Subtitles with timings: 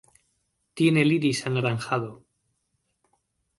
[0.73, 2.23] Tiene el iris anaranjado.